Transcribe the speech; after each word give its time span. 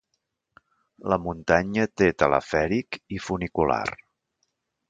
La 1.13 1.19
muntanya 1.25 1.85
té 2.03 2.09
telefèric 2.23 3.01
i 3.19 3.23
funicular. 3.29 3.83